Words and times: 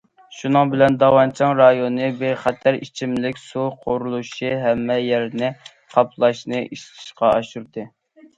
شۇنىڭ 0.35 0.69
بىلەن، 0.69 0.95
داۋانچىڭ 1.01 1.51
رايونى 1.59 2.07
بىخەتەر 2.21 2.77
ئىچىملىك 2.79 3.43
سۇ 3.43 3.67
قۇرۇلۇشى 3.85 4.51
ھەممە 4.65 4.97
يەرنى 5.01 5.53
قاپلاشنى 5.95 6.65
ئىشقا 6.65 7.33
ئاشۇردى. 7.37 7.87